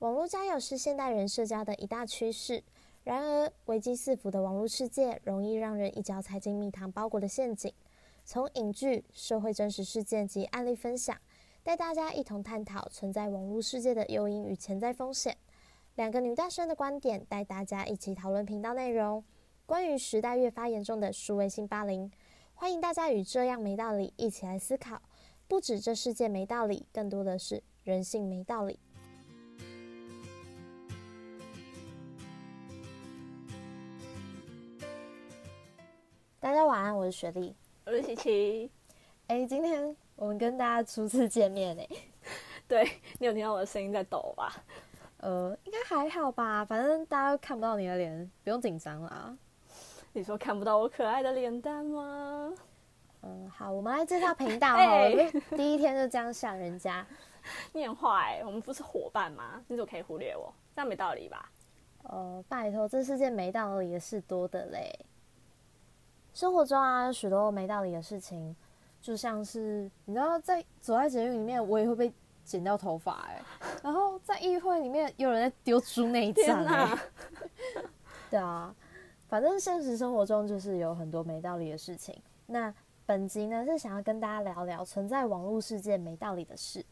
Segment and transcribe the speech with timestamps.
[0.00, 2.62] 网络交友是现代人社交的一大趋势。
[3.04, 7.72] 然而，危机四伏的网络世界，容易让人一脚踩进蜜糖包裹的陷阱。
[8.24, 11.16] 从影剧、社会真实事件及案例分享，
[11.62, 15.36] 带大家一同探讨存在网络世界的诱因与潜在风险。
[15.94, 19.22] 两个女大生的观点，带大家一起讨论频道内容。
[19.66, 22.10] 关于时代越发严重的数位性霸凌，
[22.54, 25.00] 欢迎大家与这样没道理一起来思考。
[25.46, 28.78] 不止这世界没道理，更多的是人性没道理。
[36.44, 37.56] 大家晚安，我是雪莉。
[37.86, 38.70] 我是琪琪，
[39.28, 41.88] 哎，今天我们跟大家初次见面哎，
[42.68, 42.84] 对
[43.18, 44.52] 你有听到我的声音在抖吧？
[45.22, 49.34] 呃，应该还好吧，反正大家都看不到你的脸，不用紧张啦。
[50.12, 52.52] 你说看不到我可爱的脸蛋吗？
[53.22, 55.32] 嗯，好，我们来介绍频道 哦。
[55.56, 57.06] 第一天就这样吓人家，
[57.72, 59.64] 你很坏，我们不是伙伴吗？
[59.66, 60.52] 你怎么可以忽略我？
[60.76, 61.50] 这样没道理吧？
[62.02, 64.94] 呃，拜托，这世界没道理的事多的嘞。
[66.34, 68.54] 生活中啊，有许多没道理的事情，
[69.00, 72.12] 就像是你知道，在走在监狱里面，我也会被
[72.44, 73.40] 剪掉头发哎。
[73.84, 76.98] 然后在议会里面，有人在丢猪内 脏哎。
[78.28, 78.74] 对啊，
[79.28, 82.20] 反正现实生活中就是有很多没道理的事情。
[82.46, 82.74] 那
[83.06, 86.84] 本集呢，是想要跟大家聊聊存在网络世界没道理的事。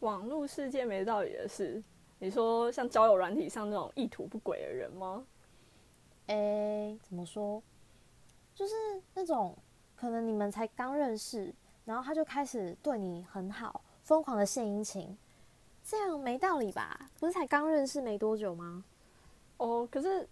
[0.00, 1.82] 网络世界没道理的事，
[2.18, 5.24] 你说像交友软体上那种意图不轨的人吗？
[6.26, 7.62] 哎，怎么说？
[8.54, 8.74] 就是
[9.14, 9.56] 那种
[9.96, 15.16] 可能你们才刚认识，然后他就开始对你很好，疯狂的献殷勤，
[15.82, 17.08] 这样没道理吧？
[17.18, 18.84] 不是才刚认识没多久吗？
[19.56, 20.28] 哦，可是，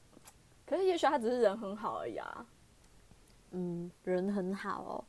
[0.67, 2.47] 可是也许他只是人很好而已啊。
[3.53, 5.05] 嗯，人很好哦。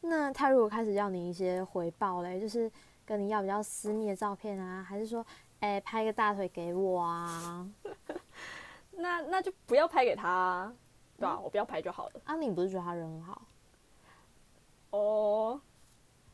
[0.00, 2.70] 那他如果开始要你一些回报嘞，就是
[3.04, 5.24] 跟你要比较私密的照片啊，还是说，
[5.60, 7.68] 哎，拍个大腿给我啊？
[8.92, 10.72] 那那就不要拍给他。
[11.22, 12.20] 对啊，我不要拍就好了。
[12.24, 13.42] 啊，你不是觉得他人很好？
[14.90, 15.60] 哦，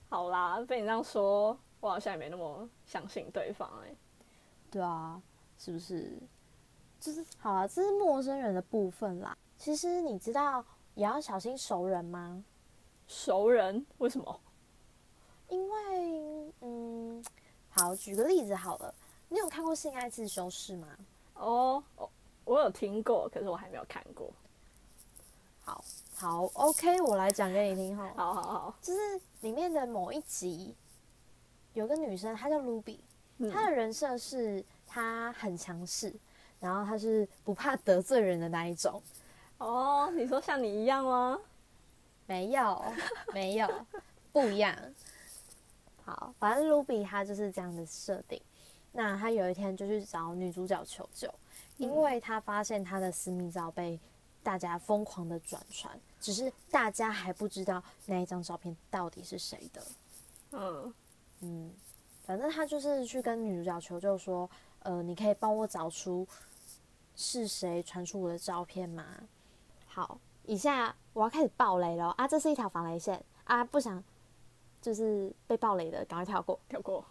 [0.09, 3.94] 好啦，被你这样说，我好像也没那么相信对方哎。
[4.71, 5.21] 对啊，
[5.59, 6.19] 是不是？
[6.98, 9.37] 就是好了，这是陌生人的部分啦。
[9.59, 12.43] 其实你知道也要小心熟人吗？
[13.06, 13.84] 熟人？
[13.98, 14.41] 为什么？
[15.48, 17.22] 因为，嗯，
[17.69, 18.94] 好，举个例子好了。
[19.28, 20.88] 你有看过《性爱自修室》吗？
[21.34, 22.09] 哦，哦，
[22.47, 24.32] 我有听过，可是我还没有看过。
[25.69, 25.84] 好
[26.17, 28.11] 好，OK，我来讲给你听哈。
[28.17, 29.01] 好好好，就是
[29.43, 30.75] 里面的某一集，
[31.75, 33.01] 有个女生，她叫 Ruby，
[33.53, 36.11] 她的人设是她很强势，
[36.59, 39.03] 然后她是不怕得罪人的那一种。
[39.59, 41.39] 哦，你说像你一样吗？
[42.25, 42.83] 没有，
[43.34, 43.69] 没有，
[44.33, 44.75] 不一样。
[46.03, 48.41] 好，反正 Ruby 她就是这样的设定。
[48.93, 51.31] 那她有一天就去找女主角求救，
[51.77, 54.01] 因为她发现她的私密照被。
[54.43, 59.82] 大家疯狂的转传，只是大家还不知道那一张照片到底是谁的。
[60.53, 60.94] 嗯
[61.41, 61.72] 嗯，
[62.25, 64.48] 反正他就是去跟女主角求救说
[64.81, 66.27] ：“呃，你可以帮我找出
[67.15, 69.04] 是谁传出我的照片吗？”
[69.87, 72.27] 好，以下我要开始爆雷了啊！
[72.27, 73.65] 这是一条防雷线啊！
[73.65, 74.03] 不想
[74.81, 77.04] 就是被爆雷的，赶快跳过，跳过。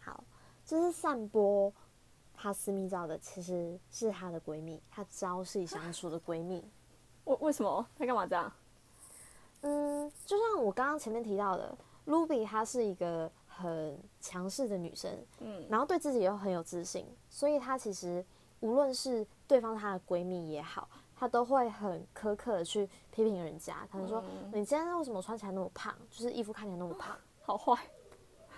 [0.00, 0.22] 好，
[0.64, 1.72] 就是散播。
[2.44, 6.62] 她私密照的其实是她的闺蜜，她朝夕相处的闺蜜。
[7.24, 7.86] 为为什么？
[7.98, 8.52] 她干嘛这样？
[9.62, 11.74] 嗯，就像我刚刚前面提到的
[12.04, 15.10] ，Ruby 她是一个很强势的女生，
[15.40, 18.22] 嗯，然后对自己又很有自信，所以她其实
[18.60, 24.22] 无论是对方她的闺蜜也好，她都会很苛刻的去批评人家，可能说
[24.52, 27.74] 你今天为什么穿起来那么胖，就是衣服看起来那么胖， 好坏，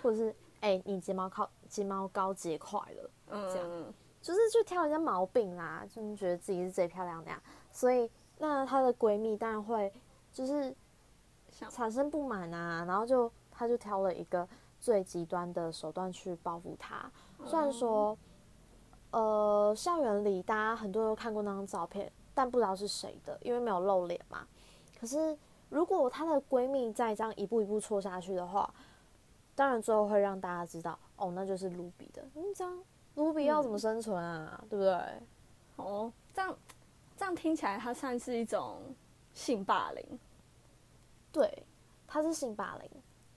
[0.03, 3.09] 或者是哎你睫毛靠睫毛膏结块了。
[3.29, 7.41] 这样，就是去挑人家毛病啦，就是觉得自己是最漂亮的呀。
[7.71, 9.91] 所以，那她的闺蜜当然会
[10.31, 10.73] 就是
[11.69, 14.47] 产生不满啊，然后就她就挑了一个
[14.79, 17.11] 最极端的手段去报复她。
[17.45, 18.17] 虽然说，
[19.11, 24.47] 呃，校园里大家很多人都看过那张照片，但不知道是谁的，因为没有露脸嘛。
[24.99, 25.37] 可是，
[25.69, 28.73] 如果她的闺蜜再这样一步一步错下去的话，
[29.57, 32.23] 当然最后会让大家知道，哦，那就是卢比的。
[32.35, 32.79] 嗯，这样。
[33.15, 34.63] 卢比要怎么生存啊？
[34.69, 34.93] 对不对？
[35.77, 36.55] 哦，这样
[37.17, 38.77] 这样听起来，它算是一种
[39.33, 40.19] 性霸凌。
[41.31, 41.65] 对，
[42.05, 42.87] 它是性霸凌，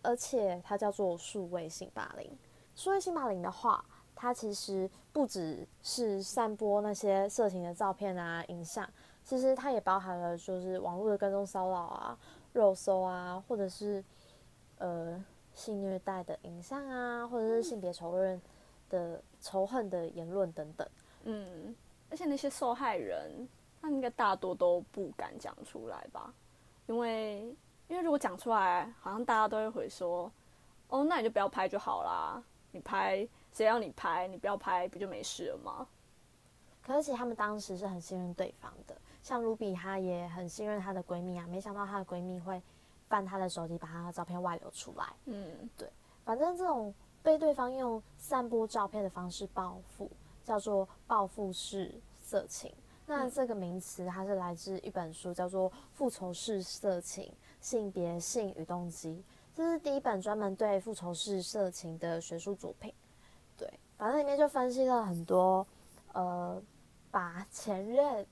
[0.03, 2.31] 而且它叫做数位性霸凌。
[2.77, 3.83] 数位性霸凌的话，
[4.15, 8.87] 它其实不只是散播那些色情的照片啊、影像，
[9.25, 12.19] 其实它也包含了就是网络的跟踪骚扰啊、
[12.53, 14.05] 肉搜啊，或者是
[14.77, 15.25] 呃
[15.61, 18.41] 性虐待的影像啊，或者是性别仇人。
[18.91, 20.85] 的仇恨的言论等等。
[21.23, 21.73] 嗯，
[22.11, 23.49] 而且那些受害人，
[23.81, 26.35] 他应该大多都不敢讲出来吧？
[26.89, 27.55] 因为
[27.87, 30.29] 因为如果讲出来，好像大家都会回说，
[30.89, 32.43] 哦，那你就不要拍就好啦，
[32.73, 35.87] 你拍谁要你拍，你不要拍不就没事了吗？
[36.83, 42.61] 可是他们当时是很信任对方的，像卢比她也很信任她的闺蜜啊，没想到她的闺蜜会
[43.11, 45.05] 翻他的手机，把他的照片外流出来。
[45.27, 45.87] 嗯，对，
[46.25, 50.11] 反正这种被对方用散播照片的方式报复，
[50.43, 51.93] 叫做报复式
[52.23, 52.73] 色情。
[53.05, 57.31] 那这个名词它是来自一本书，叫做《复仇式色情：
[57.61, 59.11] 性别、性与动机》，
[59.55, 62.95] 这是第一本专门对复仇式色情的学术作品。
[63.59, 63.69] 对，
[63.99, 65.67] 反正里面就分析了很多，
[66.15, 66.63] 呃。
[67.13, 68.25] 把前任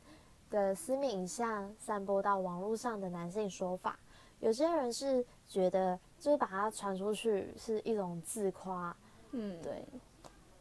[0.51, 3.99] 的私密影像散播到网络上的男性说法，
[4.41, 8.97] 有些人是觉得就是把它传出去是一种自夸，
[9.33, 9.85] 嗯，对。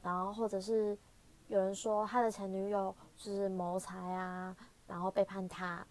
[0.02, 0.98] 然后或者是
[1.48, 4.56] 有人说他的前女友就是谋财啊，
[4.88, 5.86] 然后背叛他，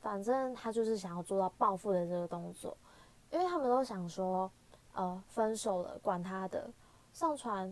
[0.00, 2.76] 反正他就是想要做到报复的这个动作，
[3.30, 4.50] 因为他们都想说，
[4.94, 6.70] 呃，分手了，管他的，
[7.12, 7.70] 上传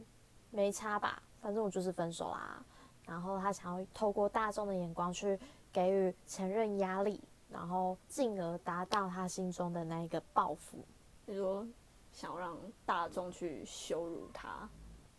[0.50, 2.62] 没差吧，反正我就是分手啦。
[3.06, 5.38] 然后他想要透过大众的眼光去
[5.72, 10.78] 给予前任压力，然后进而达到他心中的那一个报复。
[11.24, 11.66] 你说
[12.12, 14.68] 想要让大众去羞辱他？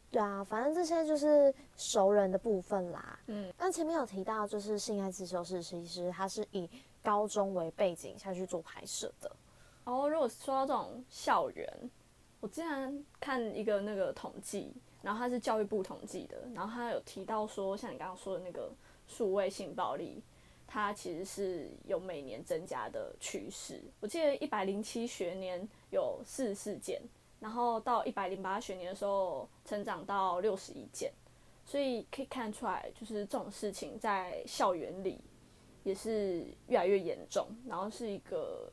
[0.09, 3.19] 对啊，反正这些就是熟人的部分啦。
[3.27, 6.69] 嗯，那前面有提到，就是性爱自修室其实它是以
[7.03, 9.31] 高中为背景下去做拍摄的。
[9.83, 11.91] 哦，如果说到这种校园，
[12.39, 14.73] 我之前看一个那个统计。
[15.03, 18.69] 然后它是教育部统计的，然后它有提到说，像你刚刚说的那个
[19.05, 20.21] 数位性暴力，
[20.67, 23.81] 它其实是有每年增加的趋势。
[23.99, 27.01] 我记得一百零七学年有四十四件，
[27.39, 31.11] 然后到一百零八学年的时候，成长到六十一件，
[31.65, 35.19] 所以可以看出来，就是这种事情在校园里
[35.83, 38.69] 也是越来越严重，然后是一个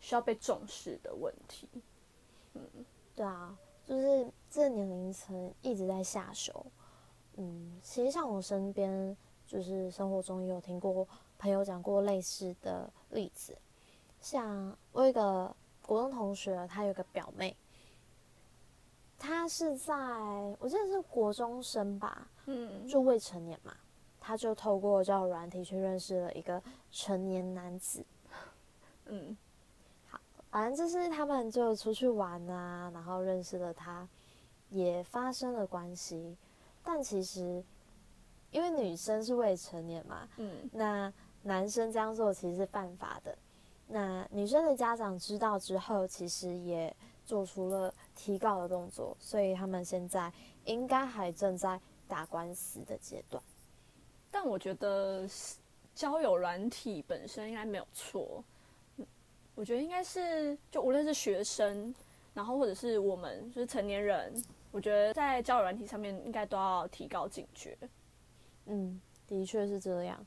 [0.00, 1.68] 需要被重视的问题。
[2.54, 2.62] 嗯，
[3.14, 3.56] 对啊。
[3.86, 6.66] 就是这个年龄层一直在下手，
[7.36, 9.16] 嗯，其实像我身边，
[9.48, 11.08] 就是生活中也有听过
[11.38, 13.58] 朋友讲过类似的例子，
[14.20, 17.56] 像我有一个国中同学，他有个表妹，
[19.18, 19.94] 她是在
[20.60, 23.74] 我记得是国中生吧，嗯，就未成年嘛，
[24.20, 26.62] 他就透过交友软体去认识了一个
[26.92, 28.04] 成年男子，
[29.06, 29.36] 嗯。
[30.06, 34.06] 好反正就是他们就出去玩啊，然后认识了他，
[34.68, 36.36] 也发生了关系。
[36.82, 37.62] 但其实，
[38.50, 41.12] 因为女生是未成年嘛，嗯，那
[41.42, 43.36] 男生这样做其实是犯法的。
[43.86, 50.32] 那女生的家长知道之后，其实也做出了提告的动作，所以他们现在
[50.64, 53.42] 应该还正在打官司的阶段。
[54.30, 55.26] 但我觉得
[55.94, 58.44] 交友软体本身应该没有错。
[59.54, 61.92] 我觉得应该是，就无论是学生，
[62.32, 64.32] 然后或者是我们就是成年人，
[64.70, 67.76] 我觉得在交友软体上面应该都要提高警觉。
[68.68, 70.18] 嗯，的确是这样。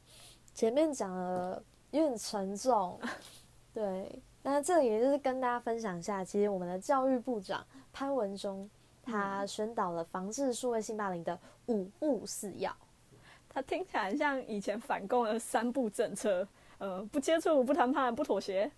[0.53, 2.99] 前面讲了有点沉重，
[3.73, 4.21] 对。
[4.43, 8.67] 那这里也就是跟大家分享一下，其实我们的教育部长潘文忠
[9.03, 12.75] 他宣导了防治数位性霸凌的五步四要。
[13.47, 16.47] 他听起来像以前反共的三步政策，
[16.80, 18.71] 呃，不接触、不谈判、不妥协。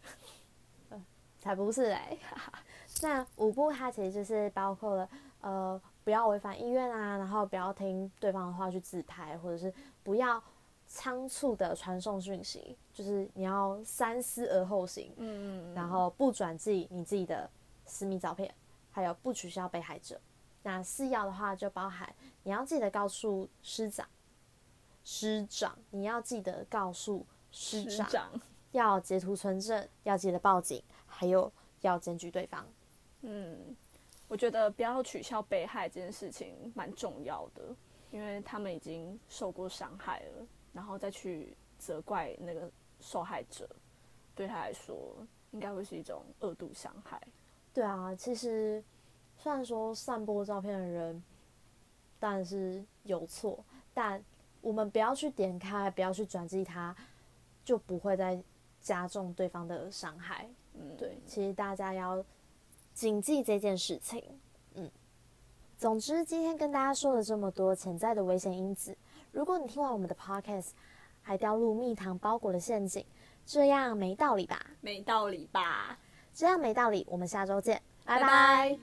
[1.40, 2.18] 才不是哎，
[3.02, 5.10] 那五步它其实就是包括了，
[5.42, 10.42] 呃，不要违反意愿啊，然后不要听对方的话去自拍，或者是不要
[10.86, 17.50] 仓促的传送讯息，就是你要三思而后行，嗯嗯，然后不转寄你自己的
[17.86, 18.54] 私密照片，
[18.92, 20.20] 还有不取消被害者。
[20.62, 24.08] 那四要的话就包含你要记得告诉师长，
[25.04, 28.30] 师长你要记得告诉师长，
[28.72, 30.82] 要截图存证，要记得报警。
[31.16, 32.66] 还有要检举对方，
[33.22, 33.76] 嗯，
[34.34, 37.64] 我觉得不要取消被害这件事情蛮重要的，
[38.10, 42.68] 因为他们已经受过伤害了，然后再去责怪那个
[43.00, 43.70] 受害者，
[44.34, 45.16] 对他来说
[45.52, 47.22] 应该会是一种恶度伤害。
[47.76, 48.84] 对啊，其实
[49.38, 51.24] 虽然说散播照片的人，
[52.20, 53.64] 但是有错，
[53.94, 54.20] 但
[54.62, 56.96] 我们不要去点开，不要去转寄他，
[57.64, 58.42] 就不会再
[58.82, 60.50] 加重对方的伤害。
[60.74, 62.26] 嗯，对，其实大家要
[62.94, 64.24] 谨记这件事情。
[64.76, 64.90] 嗯，
[65.78, 68.96] 总之今天跟大家说了这么多潜在的危险因子，
[69.32, 70.70] 如果你听完我们的 podcast
[71.22, 73.06] 还掉入蜜糖包裹的陷阱，
[73.46, 74.60] 这样没道理吧？
[74.82, 75.98] 没道理吧？
[76.34, 77.06] 这样没道理。
[77.10, 78.78] 我们下周见，拜拜。